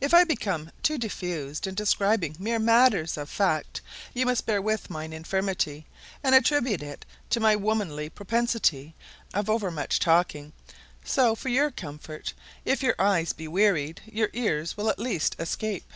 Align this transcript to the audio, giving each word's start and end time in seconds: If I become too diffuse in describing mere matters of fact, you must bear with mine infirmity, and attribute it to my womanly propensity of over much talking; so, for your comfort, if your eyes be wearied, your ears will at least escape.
If 0.00 0.14
I 0.14 0.24
become 0.24 0.70
too 0.82 0.96
diffuse 0.96 1.60
in 1.66 1.74
describing 1.74 2.34
mere 2.38 2.58
matters 2.58 3.18
of 3.18 3.28
fact, 3.28 3.82
you 4.14 4.24
must 4.24 4.46
bear 4.46 4.62
with 4.62 4.88
mine 4.88 5.12
infirmity, 5.12 5.84
and 6.24 6.34
attribute 6.34 6.82
it 6.82 7.04
to 7.28 7.38
my 7.38 7.54
womanly 7.54 8.08
propensity 8.08 8.94
of 9.34 9.50
over 9.50 9.70
much 9.70 10.00
talking; 10.00 10.54
so, 11.04 11.34
for 11.34 11.50
your 11.50 11.70
comfort, 11.70 12.32
if 12.64 12.82
your 12.82 12.94
eyes 12.98 13.34
be 13.34 13.46
wearied, 13.46 14.00
your 14.10 14.30
ears 14.32 14.74
will 14.78 14.88
at 14.88 14.98
least 14.98 15.36
escape. 15.38 15.92